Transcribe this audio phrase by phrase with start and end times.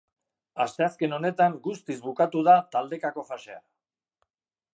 [0.63, 3.63] Asteazken honetan guztiz bukatu da taldekako fasea.